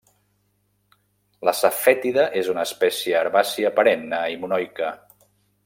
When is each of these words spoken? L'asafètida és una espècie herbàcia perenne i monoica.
L'asafètida 1.49 2.25
és 2.41 2.49
una 2.55 2.63
espècie 2.69 3.19
herbàcia 3.21 3.73
perenne 3.81 4.23
i 4.37 4.41
monoica. 4.47 4.91